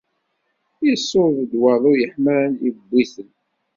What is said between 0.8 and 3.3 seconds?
Iṣuḍ-d waḍu yeḥman, iwwi-ten.